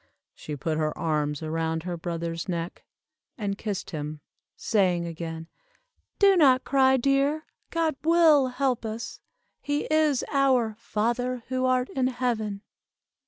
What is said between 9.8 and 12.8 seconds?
is our 'Father who art in heaven.